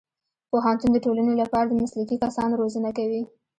[0.49, 3.21] پوهنتون د ټولنې لپاره د مسلکي کسانو روزنه کوي.